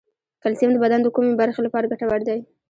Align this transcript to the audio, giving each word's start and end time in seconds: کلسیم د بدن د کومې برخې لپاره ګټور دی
کلسیم 0.43 0.69
د 0.73 0.77
بدن 0.83 0.99
د 1.03 1.07
کومې 1.15 1.33
برخې 1.41 1.61
لپاره 1.63 1.89
ګټور 1.91 2.21
دی 2.27 2.39